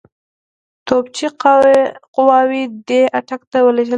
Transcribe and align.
توپچي 0.87 1.27
قواوې 2.15 2.63
دي 2.87 3.01
اټک 3.19 3.41
ته 3.51 3.57
ولېږل 3.65 3.87
شي. 3.87 3.89